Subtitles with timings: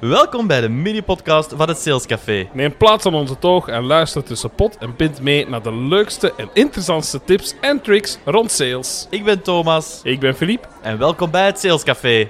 [0.00, 2.48] Welkom bij de mini-podcast van het Sales Café.
[2.52, 6.34] Neem plaats aan onze toog en luister tussen pot en pint mee naar de leukste
[6.36, 9.06] en interessantste tips en tricks rond sales.
[9.10, 10.68] Ik ben Thomas Ik ben Philippe.
[10.82, 12.28] en welkom bij het Sales Café.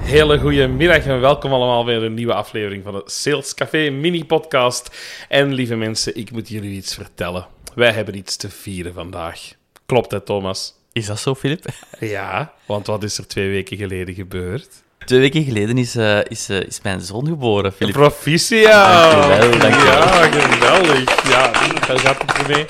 [0.00, 4.96] Hele goede middag en welkom allemaal bij een nieuwe aflevering van het Sales Café mini-podcast.
[5.28, 7.46] En lieve mensen, ik moet jullie iets vertellen.
[7.74, 9.52] Wij hebben iets te vieren vandaag.
[9.86, 10.74] Klopt hè, Thomas?
[10.94, 11.64] Is dat zo, Filip?
[12.00, 14.68] Ja, want wat is er twee weken geleden gebeurd?
[15.04, 17.92] Twee weken geleden is, eh, is, eh, is mijn zoon geboren, Filip.
[17.92, 19.12] Proficiat!
[19.12, 19.96] Dankjewel, dankjewel.
[19.96, 21.28] Ja, geweldig.
[21.28, 21.50] Ja,
[21.88, 22.66] hoe gaat het ermee?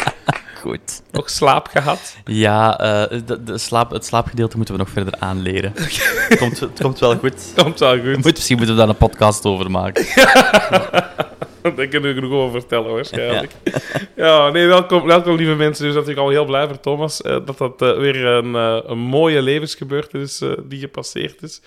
[0.60, 1.02] Goed.
[1.10, 2.16] Nog slaap gehad?
[2.24, 5.72] Ja, eh, de, de slaap, het slaapgedeelte moeten we nog verder aanleren.
[5.76, 7.52] het, komt, het komt wel goed.
[7.56, 8.16] Komt wel goed.
[8.16, 10.06] Moet, misschien moeten we daar een podcast over maken.
[11.76, 13.52] Daar kunnen we genoeg over vertellen, waarschijnlijk.
[14.16, 15.84] Ja, nee, welkom, welkom lieve mensen.
[15.84, 18.98] Dus natuurlijk al heel blij voor Thomas eh, dat dat eh, weer een, eh, een
[18.98, 21.62] mooie levensgebeurtenis is die gepasseerd is.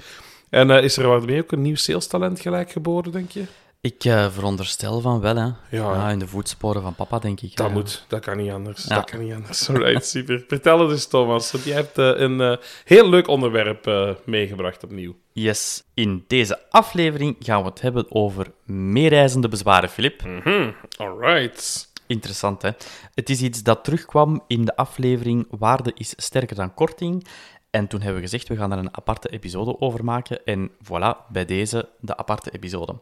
[0.50, 3.44] En is er wat mee ook een nieuw salestalent gelijk geboren, denk je?
[3.82, 5.50] Ik veronderstel van wel, hè.
[5.78, 6.10] Ja.
[6.10, 7.56] in de voetsporen van papa, denk ik.
[7.56, 7.74] Dat Ja.
[7.74, 8.86] moet, dat kan niet anders.
[8.88, 8.96] Ja.
[8.96, 9.70] Dat kan niet anders.
[9.70, 10.44] Alright, super.
[10.48, 11.52] Vertel het eens, Thomas.
[11.52, 15.16] Want jij hebt een heel leuk onderwerp meegebracht opnieuw.
[15.40, 20.24] Yes, in deze aflevering gaan we het hebben over meereizende bezwaren, Filip.
[20.24, 21.92] Mhm, alright.
[22.08, 22.70] Interessant, hè?
[23.14, 27.28] Het is iets dat terugkwam in de aflevering Waarde is sterker dan korting.
[27.70, 30.46] En toen hebben we gezegd, we gaan daar een aparte episode over maken.
[30.46, 32.96] En voilà, bij deze de aparte episode.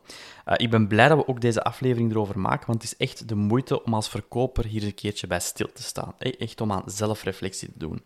[0.45, 3.27] Eh, ik ben blij dat we ook deze aflevering erover maken, want het is echt
[3.27, 6.15] de moeite om als verkoper hier een keertje bij stil te staan.
[6.17, 8.01] Echt om aan zelfreflectie te doen.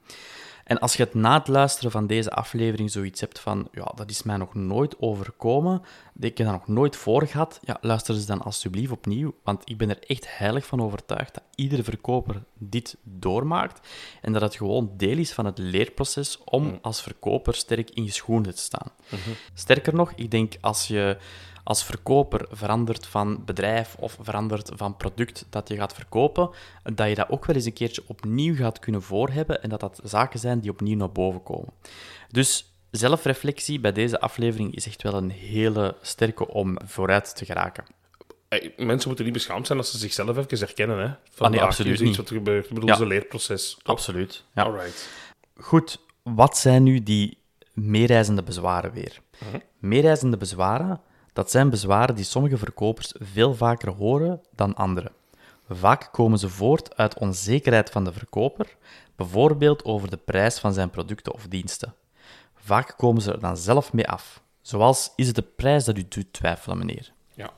[0.69, 4.09] En als je het na het luisteren van deze aflevering zoiets hebt van, ja, dat
[4.09, 5.81] is mij nog nooit overkomen,
[6.19, 9.77] ik heb dat nog nooit voor gehad, ja, luister eens dan alsjeblieft opnieuw, want ik
[9.77, 13.87] ben er echt heilig van overtuigd dat iedere verkoper dit doormaakt
[14.21, 18.11] en dat het gewoon deel is van het leerproces om als verkoper sterk in je
[18.11, 18.91] schoenen te staan.
[19.53, 21.17] Sterker nog, ik denk als je
[21.69, 26.49] als verkoper verandert van bedrijf of verandert van product dat je gaat verkopen,
[26.93, 29.99] dat je dat ook wel eens een keertje opnieuw gaat kunnen voorhebben en dat dat
[30.03, 31.73] zaken zijn die opnieuw naar boven komen.
[32.29, 37.83] Dus zelfreflectie bij deze aflevering is echt wel een hele sterke om vooruit te geraken.
[38.47, 40.97] Hey, mensen moeten niet beschaamd zijn als ze zichzelf even herkennen.
[40.99, 41.05] Hè?
[41.45, 42.17] Ah, nee, absoluut is iets niet.
[42.17, 42.65] wat er gebeurt.
[42.65, 43.05] Ik bedoel, Ja.
[43.05, 43.77] leerproces.
[43.83, 44.43] Absoluut.
[44.53, 44.63] Ja.
[44.63, 45.09] Alright.
[45.55, 47.37] Goed, wat zijn nu die
[47.73, 49.19] meereizende bezwaren weer?
[49.79, 51.01] Meereizende bezwaren,
[51.33, 55.11] dat zijn bezwaren die sommige verkopers veel vaker horen dan anderen.
[55.69, 58.77] Vaak komen ze voort uit onzekerheid van de verkoper,
[59.15, 61.93] bijvoorbeeld over de prijs van zijn producten of diensten.
[62.55, 64.41] Vaak komen ze er dan zelf mee af.
[64.61, 67.11] Zoals, is het de prijs dat u doet twijfelen, meneer?
[67.33, 67.49] Ja.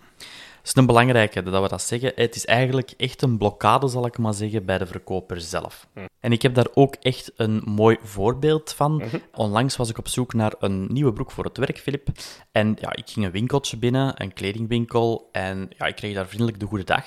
[0.62, 2.12] Het is een belangrijke dat we dat zeggen.
[2.16, 5.88] Het is eigenlijk echt een blokkade, zal ik maar zeggen, bij de verkoper zelf.
[6.20, 9.04] En ik heb daar ook echt een mooi voorbeeld van.
[9.34, 12.08] Onlangs was ik op zoek naar een nieuwe broek voor het werk, Filip.
[12.52, 16.60] En ja, ik ging een winkeltje binnen, een kledingwinkel, en ja, ik kreeg daar vriendelijk
[16.60, 17.06] de goede dag.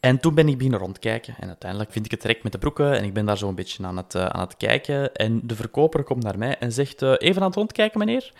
[0.00, 1.34] En toen ben ik beginnen rondkijken.
[1.40, 2.92] En uiteindelijk vind ik het direct met de broeken.
[2.92, 5.14] En ik ben daar zo een beetje aan het, eh, aan het kijken.
[5.14, 8.32] En de verkoper komt naar mij en zegt: eh, Even aan het rondkijken, meneer.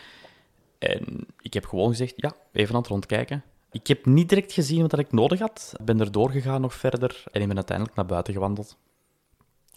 [0.78, 3.42] En ik heb gewoon gezegd: Ja, even aan het rondkijken.
[3.72, 5.72] Ik heb niet direct gezien wat ik nodig had.
[5.78, 7.22] Ik ben er doorgegaan nog verder.
[7.32, 8.76] En ik ben uiteindelijk naar buiten gewandeld.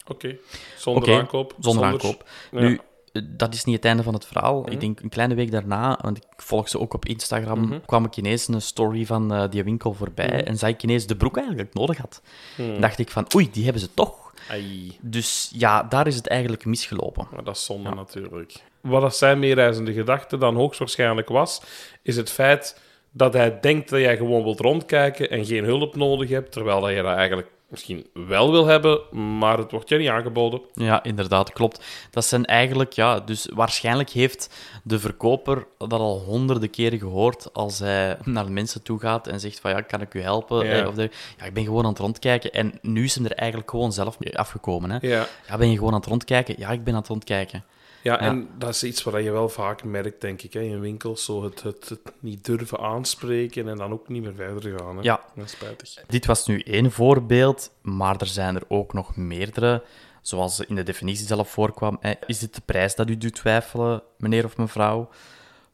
[0.06, 0.36] Oké.
[0.76, 1.54] Zonder aankoop.
[1.58, 2.28] Zonder aankoop.
[2.50, 2.60] Ja.
[2.60, 2.80] Nu,
[3.12, 4.70] eh, dat is niet het einde van het verhaal.
[4.70, 7.78] Ik denk een kleine week daarna, want ik volg ze ook op Instagram, Mhm.
[7.86, 11.16] kwam ik ineens een story van eh, die winkel voorbij en zag ik ineens de
[11.16, 12.22] broek eigenlijk nodig had.
[12.56, 12.80] Mhm.
[12.80, 14.20] dacht ik van, oei, die hebben ze toch.
[14.50, 17.26] Ai, Dus ja, daar is het eigenlijk misgelopen.
[17.32, 18.62] maar dat is zonde natuurlijk.
[18.80, 21.62] Wat dat zijn meereizende gedachte dan hoogstwaarschijnlijk was,
[22.02, 22.80] is het feit
[23.12, 26.90] dat hij denkt dat jij gewoon wilt rondkijken en geen hulp nodig hebt, terwijl dat
[26.90, 29.00] je dat eigenlijk misschien wel wil hebben,
[29.38, 30.60] maar het wordt je niet aangeboden.
[30.74, 31.84] Ja, inderdaad, klopt.
[32.10, 37.78] Dat zijn eigenlijk, ja, dus waarschijnlijk heeft de verkoper dat al honderden keren gehoord als
[37.78, 40.66] hij naar mensen toe gaat en zegt van ja, kan ik u helpen?
[40.66, 40.72] Ja.
[40.72, 42.52] Eh, Of de, ja, ik ben gewoon aan het rondkijken.
[42.52, 44.90] En nu is hem er eigenlijk gewoon zelf mee afgekomen.
[44.90, 44.98] Hè?
[45.00, 45.26] Ja.
[45.48, 46.54] Ja, ben je gewoon aan het rondkijken?
[46.58, 47.64] Ja, ik ben aan het rondkijken.
[48.02, 51.24] Ja, en dat is iets wat je wel vaak merkt, denk ik, hè, in winkels.
[51.24, 54.96] Zo het, het, het niet durven aanspreken en dan ook niet meer verder gaan.
[54.96, 55.02] Hè.
[55.02, 55.20] Ja.
[55.34, 56.04] Dat is spijtig.
[56.06, 59.82] Dit was nu één voorbeeld, maar er zijn er ook nog meerdere.
[60.20, 61.96] Zoals in de definitie zelf voorkwam.
[62.00, 62.12] Hè.
[62.26, 65.08] Is dit de prijs dat u doet twijfelen, meneer of mevrouw?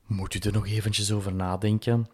[0.07, 2.09] Moet u er nog eventjes over nadenken?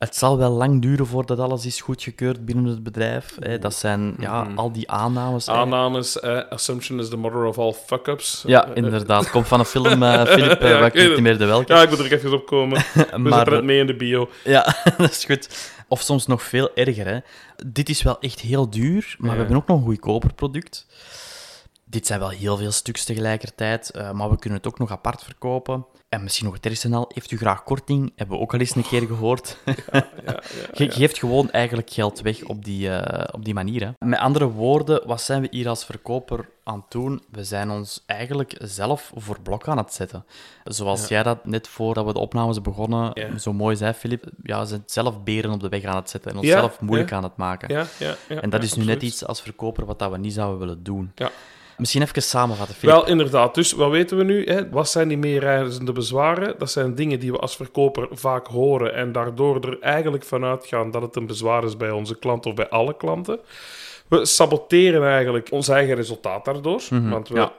[0.00, 3.36] Het zal wel lang duren voordat alles is goedgekeurd binnen het bedrijf.
[3.40, 3.58] Hè.
[3.58, 5.48] Dat zijn ja, al die aannames.
[5.48, 8.42] Aannames, eh, assumption is the mother of all fuck-ups.
[8.46, 9.30] Ja, Eh, inderdaad.
[9.30, 11.72] Komt van een film, eh Filip, eh, Ja, waar ik niet meer de welke.
[11.74, 12.76] Ja, ik moet er even op komen.
[12.94, 14.28] We Maar- zetten het mee in de bio.
[14.44, 15.70] Ja, dat is goed.
[15.88, 17.06] Of soms nog veel erger.
[17.06, 17.18] Hè.
[17.66, 19.32] Dit is wel echt heel duur, maar Ja.
[19.34, 20.86] we hebben ook nog een goedkoper product.
[21.90, 25.22] Dit zijn wel heel veel stuks tegelijkertijd, uh, maar we kunnen het ook nog apart
[25.22, 25.86] verkopen.
[26.08, 28.12] En misschien nog het al, heeft u graag korting?
[28.16, 29.56] Hebben we ook al eens een keer gehoord.
[29.64, 30.40] Ja, ja, ja,
[30.84, 33.84] je geeft gewoon eigenlijk geld weg op die, uh, op die manier.
[33.84, 34.06] Hè.
[34.06, 37.22] Met andere woorden, wat zijn we hier als verkoper aan het doen?
[37.30, 40.24] We zijn ons eigenlijk zelf voor blok aan het zetten.
[40.64, 44.24] Zoals jij dat net voordat we de opnames begonnen zo mooi zei, Filip.
[44.42, 47.22] Ja, we zijn zelf beren op de weg aan het zetten en onszelf moeilijk aan
[47.22, 47.74] het maken.
[47.74, 50.58] Ja, ja, en dat is nu net iets als verkoper wat dat we niet zouden
[50.58, 51.12] willen doen.
[51.14, 51.30] Ja.
[51.80, 52.76] Misschien even samenvatten.
[52.80, 53.54] Wel, inderdaad.
[53.54, 54.44] Dus wat weten we nu?
[54.44, 54.68] Hè?
[54.68, 56.54] Wat zijn die meereizende bezwaren?
[56.58, 60.90] Dat zijn dingen die we als verkoper vaak horen en daardoor er eigenlijk vanuit gaan
[60.90, 63.38] dat het een bezwaar is bij onze klant of bij alle klanten.
[64.08, 67.52] We saboteren eigenlijk ons eigen resultaat daardoor, Mhm, want we ja.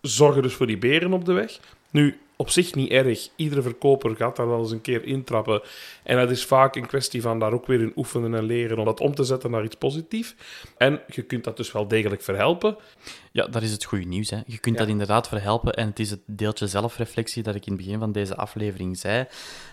[0.00, 1.58] zorgen dus voor die beren op de weg.
[1.90, 3.28] Nu, op zich niet erg.
[3.36, 5.62] Iedere verkoper gaat daar wel eens een keer intrappen.
[6.02, 8.84] En dat is vaak een kwestie van daar ook weer in oefenen en leren om
[8.84, 10.34] dat om te zetten naar iets positiefs.
[10.76, 12.76] En je kunt dat dus wel degelijk verhelpen.
[13.32, 14.30] Ja, dat is het goede nieuws.
[14.30, 14.40] Hè.
[14.46, 14.80] Je kunt Ja.
[14.80, 15.72] dat inderdaad verhelpen.
[15.74, 19.26] En het is het deeltje zelfreflectie dat ik in het begin van deze aflevering zei.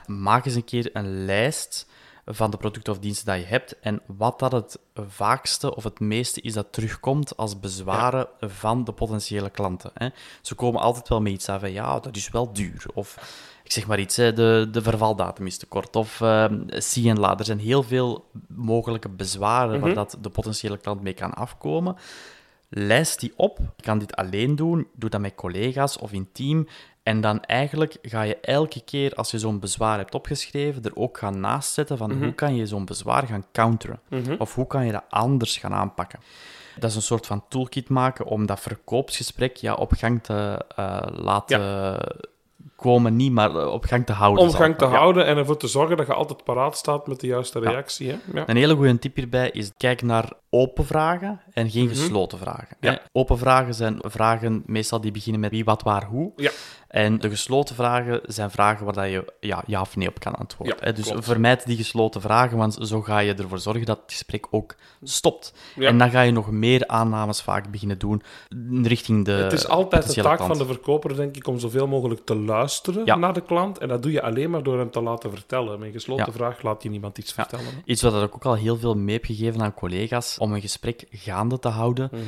[0.06, 1.88] Maak eens een keer een lijst
[2.26, 6.00] van de producten of diensten dat je hebt en wat dat het vaakste of het
[6.00, 9.92] meeste is dat terugkomt als bezwaren van de potentiële klanten.
[9.94, 10.08] Hè.
[10.42, 12.86] Ze komen altijd wel met iets aan van ja, dat is wel duur.
[12.94, 13.18] Of
[13.64, 15.96] ik zeg maar iets, hè, de, de vervaldatum is te kort.
[15.96, 17.24] Of uh, zie en.
[17.24, 21.96] Er zijn heel veel mogelijke bezwaren waar dat de potentiële klant mee kan afkomen.
[22.70, 23.60] Lijst die op.
[23.76, 24.88] Je kan dit alleen doen.
[24.94, 26.68] Doe dat met collega's of in team.
[27.06, 31.18] En dan eigenlijk ga je elke keer als je zo'n bezwaar hebt opgeschreven, er ook
[31.18, 34.00] gaan naast zetten van hoe kan je zo'n bezwaar gaan counteren?
[34.38, 36.20] Of hoe kan je dat anders gaan aanpakken?
[36.80, 41.02] Dat is een soort van toolkit maken om dat verkoopsgesprek ja, op gang te uh,
[41.12, 41.98] laten
[42.76, 43.16] komen.
[43.16, 44.44] Niet, maar eh, op gang te houden.
[44.44, 44.86] Om gang te.
[44.86, 44.92] Ja.
[44.92, 48.10] houden en ervoor te zorgen dat je altijd paraat staat met de juiste reactie.
[48.10, 48.18] Hè?
[48.34, 48.44] Ja.
[48.50, 52.78] Een hele goede tip hierbij is kijk naar open vragen en geen gesloten vragen.
[52.80, 53.00] Ja.
[53.12, 56.32] Open vragen zijn vragen meestal die beginnen met wie, wat, waar, hoe.
[56.36, 56.52] Ja.
[56.88, 60.36] En de gesloten vragen zijn vragen waar dat je ja, ja of nee op kan
[60.36, 60.78] antwoorden.
[60.82, 60.92] Ja.
[60.92, 61.26] Dus klopt.
[61.26, 65.54] vermijd die gesloten vragen, want zo ga je ervoor zorgen dat het gesprek ook stopt.
[65.76, 65.88] Ja.
[65.88, 68.22] En dan ga je nog meer aannames vaak beginnen doen
[68.84, 70.58] richting de Het is altijd de taak klant.
[70.58, 73.16] van de verkoper, denk ik, om zoveel mogelijk te luisteren Ja.
[73.16, 73.78] naar de klant.
[73.78, 75.80] En dat doe je alleen maar door hem te laten vertellen.
[75.80, 77.66] Met een gesloten vraag laat je niemand iets vertellen.
[77.66, 77.72] hè.
[77.86, 81.06] Iets wat ik ook al heel veel mee heb gegeven aan collega's om een gesprek
[81.12, 82.10] gaande te houden.
[82.12, 82.22] Mhm.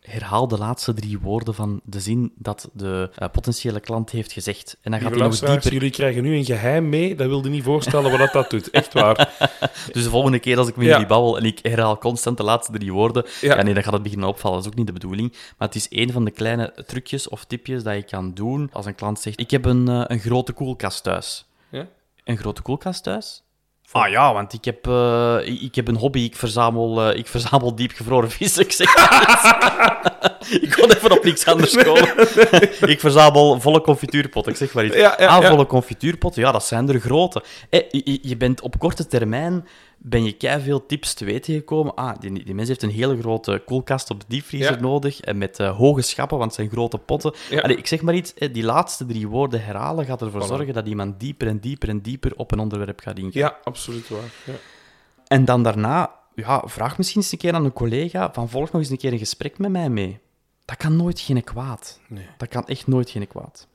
[0.00, 4.76] Herhaal de laatste drie woorden van de zin dat de eh, potentiële klant heeft gezegd.
[4.82, 5.72] En dan gaat hij nog dieper.
[5.72, 7.14] jullie krijgen nu een geheim mee.
[7.14, 8.70] Dat wilde niet voorstellen wat dat, dat doet.
[8.70, 9.16] Echt waar.
[9.92, 10.92] Dus de volgende keer als ik met Ja.
[10.92, 13.54] jullie babbel en ik herhaal constant de laatste drie woorden, Ja.
[13.56, 13.62] ja.
[13.62, 14.56] nee, dan gaat het beginnen opvallen.
[14.56, 15.30] Dat is ook niet de bedoeling.
[15.58, 18.86] Maar het is een van de kleine trucjes of tipjes dat je kan doen als
[18.86, 21.46] een klant zegt: Ik heb een, eh, een grote koelkast thuis.
[21.70, 21.86] Ja?
[22.24, 23.42] Een grote koelkast thuis?
[23.92, 26.20] Ah ja, want ik heb, eh, ik, ik heb een hobby.
[26.20, 28.58] Ik verzamel, eh, ik verzamel diepgevroren vis.
[28.66, 28.94] Ik zeg
[30.60, 32.08] Ik kon even op niks anders komen.
[32.94, 34.52] ik verzamel volle confituurpotten.
[34.52, 34.96] Ik zeg maar iets.
[34.96, 35.48] Ja, ja, ah, ja.
[35.48, 37.42] volle confituurpotten, ja, dat zijn er grote.
[37.70, 39.66] Eh, je, je bent op korte termijn
[40.02, 41.94] ben je veel tips te weten gekomen.
[41.94, 44.80] Ah, die, die mens heeft een hele grote koelkast op de diepvriezer Ja.
[44.80, 45.20] nodig.
[45.20, 47.34] En met eh, hoge schappen, want het zijn grote potten.
[47.50, 47.60] Ja.
[47.60, 50.46] Allee, ik zeg maar iets, eh, die laatste drie woorden herhalen gaat ervoor Voilà.
[50.46, 53.40] zorgen dat iemand dieper en dieper en dieper op een onderwerp gaat ingaan.
[53.42, 54.32] Ja, absoluut waar.
[54.46, 54.52] Ja.
[55.26, 58.80] En dan daarna, ja, vraag misschien eens een keer aan een collega van volg nog
[58.80, 60.18] eens een keer een gesprek met mij mee.
[60.64, 62.00] Dat kan nooit geen kwaad.
[62.08, 62.26] Nee.
[62.36, 63.68] Dat kan echt nooit geen kwaad.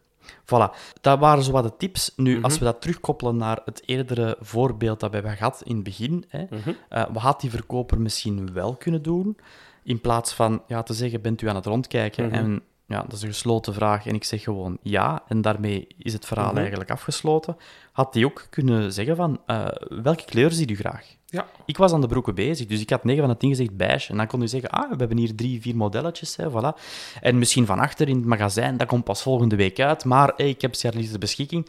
[0.44, 2.14] Voilà, dat waren zo wat de tips.
[2.16, 2.44] Nu, Mhm.
[2.44, 6.26] als we dat terugkoppelen naar het eerdere voorbeeld dat we hebben gehad in het begin,
[6.28, 6.70] hè, Mhm.
[6.90, 9.38] eh, wat had die verkoper misschien wel kunnen doen?
[9.84, 12.26] In plaats van ja, te zeggen, bent u aan het rondkijken?
[12.26, 12.34] Mhm.
[12.36, 16.14] En ja, dat is een gesloten vraag en ik zeg gewoon ja, en daarmee is
[16.14, 16.58] het verhaal Mhm.
[16.58, 17.58] eigenlijk afgesloten.
[17.92, 21.06] Had hij ook kunnen zeggen van, eh, welke kleur ziet u graag?
[21.26, 21.48] Ja.
[21.66, 24.12] Ik was aan de broeken bezig, dus ik had 9 van de 10 gezegd beige.
[24.12, 26.82] En dan kon u zeggen, ah, we hebben hier drie, vier modelletjes, hè, voilà.
[27.22, 30.50] En misschien van achter in het magazijn, dat komt pas volgende week uit, maar hey,
[30.50, 31.68] ik heb ze hier de beschikking.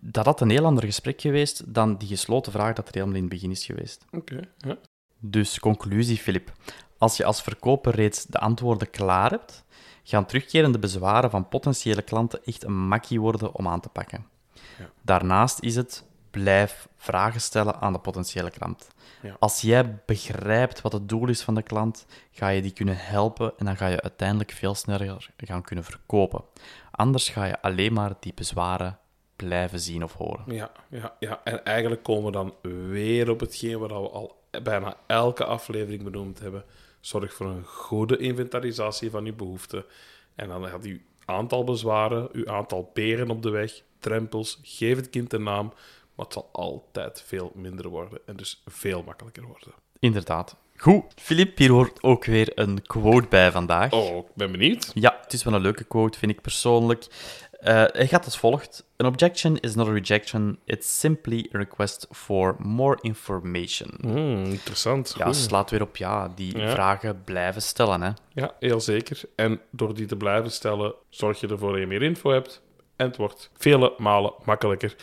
[0.00, 3.20] Dat had een heel ander gesprek geweest dan die gesloten vraag dat er helemaal in
[3.20, 4.04] het begin is geweest.
[4.12, 4.40] Oké.
[4.58, 4.76] Ja.
[5.20, 6.52] Dus conclusie, Filip.
[6.98, 9.64] Als je als verkoper reeds de antwoorden klaar hebt,
[10.04, 14.26] gaan terugkerende bezwaren van potentiële klanten echt een makkie worden om aan te pakken.
[14.52, 14.90] Ja.
[15.02, 18.88] Daarnaast is het blijf vragen stellen aan de potentiële klant.
[19.22, 19.36] Ja.
[19.38, 23.52] Als jij begrijpt wat het doel is van de klant, ga je die kunnen helpen
[23.58, 26.44] en dan ga je uiteindelijk veel sneller gaan kunnen verkopen.
[26.90, 28.98] Anders ga je alleen maar die bezwaren
[29.36, 30.44] blijven zien of horen.
[30.46, 31.40] Ja, ja, ja.
[31.44, 32.54] En eigenlijk komen we dan
[32.88, 36.64] weer op hetgeen wat we al bijna elke aflevering benoemd hebben.
[37.04, 39.84] Zorg voor een goede inventarisatie van uw behoeften.
[40.34, 45.10] En dan gaat uw aantal bezwaren, uw aantal peren op de weg, drempels, geef het
[45.10, 45.72] kind een naam.
[46.14, 49.72] Maar het zal altijd veel minder worden en dus veel makkelijker worden.
[49.98, 50.56] Inderdaad.
[50.76, 53.92] Goed, Filip, hier hoort ook weer een quote bij vandaag.
[53.92, 54.90] Oh, ik ben benieuwd.
[54.94, 57.06] Ja, het is wel een leuke quote, vind ik persoonlijk.
[57.64, 58.84] Uh, hij gaat als volgt.
[58.96, 60.58] An objection is not a rejection.
[60.64, 63.90] It's simply a request for more information.
[64.00, 65.14] Mm, interessant.
[65.18, 68.02] Ja, slaat weer op ja, die vragen blijven stellen.
[68.02, 68.10] Hè.
[68.32, 69.20] Ja, heel zeker.
[69.36, 72.62] En door die te blijven stellen, zorg je ervoor dat je meer info hebt.
[72.96, 74.96] En het wordt vele malen makkelijker.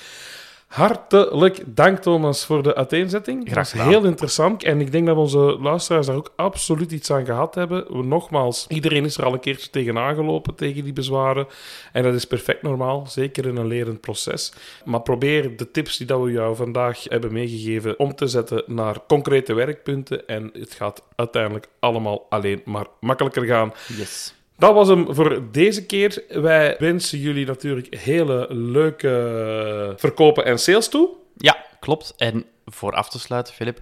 [0.71, 3.49] Hartelijk dank, Thomas, voor de uiteenzetting.
[3.49, 3.87] Graag gedaan.
[3.87, 4.63] Heel interessant.
[4.63, 8.07] En ik denk dat onze luisteraars daar ook absoluut iets aan gehad hebben.
[8.07, 11.47] Nogmaals, iedereen is er al een keertje tegenaan gelopen, tegen die bezwaren.
[11.91, 14.53] En dat is perfect normaal, zeker in een lerend proces.
[14.85, 18.97] Maar probeer de tips die dat we jou vandaag hebben meegegeven om te zetten naar
[19.07, 20.27] concrete werkpunten.
[20.27, 23.73] En het gaat uiteindelijk allemaal alleen maar makkelijker gaan.
[23.97, 24.33] Yes.
[24.61, 26.23] Dat was hem voor deze keer.
[26.29, 31.09] Wij wensen jullie natuurlijk hele leuke verkopen en sales toe.
[31.37, 32.13] Ja, klopt.
[32.17, 33.79] En voor af te sluiten, Filip,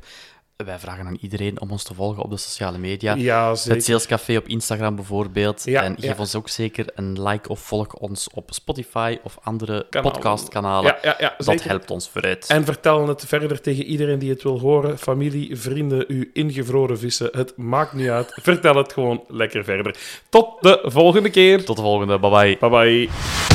[0.65, 3.13] wij vragen aan iedereen om ons te volgen op de sociale media.
[3.13, 3.49] Ja.
[3.63, 5.63] Het Salescafé op Instagram bijvoorbeeld.
[5.65, 9.85] Ja, en geef ons ook zeker een like of volg ons op Spotify of andere
[9.89, 10.95] podcastkanalen.
[11.01, 12.45] Ja, ja, Dat helpt ons vooruit.
[12.47, 14.97] En vertel het verder tegen iedereen die het wil horen.
[14.97, 17.29] Familie, vrienden, uw ingevroren vissen.
[17.31, 18.31] Het maakt niet uit.
[18.41, 19.95] Vertel het gewoon lekker verder.
[20.29, 21.65] Tot de volgende keer.
[21.65, 22.19] Tot de volgende.
[22.19, 22.57] Bye bye.
[22.59, 23.48] Bye bye.